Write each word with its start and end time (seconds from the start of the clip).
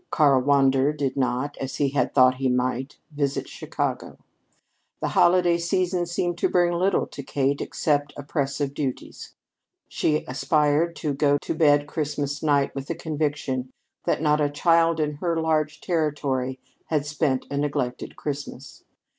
Karl 0.09 0.41
Wander 0.41 0.91
did 0.93 1.15
not 1.15 1.55
as 1.57 1.75
he 1.75 1.89
had 1.89 2.11
thought 2.11 2.37
he 2.37 2.49
might 2.49 2.97
visit 3.11 3.47
Chicago. 3.47 4.17
The 4.99 5.09
holiday 5.09 5.59
season 5.59 6.07
seemed 6.07 6.39
to 6.39 6.49
bring 6.49 6.73
little 6.73 7.05
to 7.05 7.21
Kate 7.21 7.61
except 7.61 8.11
a 8.17 8.23
press 8.23 8.59
of 8.59 8.73
duties. 8.73 9.35
She 9.87 10.25
aspired 10.25 10.95
to 10.95 11.13
go 11.13 11.37
to 11.43 11.53
bed 11.53 11.85
Christmas 11.85 12.41
night 12.41 12.73
with 12.73 12.87
the 12.87 12.95
conviction 12.95 13.69
that 14.05 14.23
not 14.23 14.41
a 14.41 14.49
child 14.49 14.99
in 14.99 15.17
her 15.17 15.39
large 15.39 15.81
territory 15.81 16.59
had 16.87 17.05
spent 17.05 17.45
a 17.51 17.57
neglected 17.57 18.15
Christmas. 18.15 18.83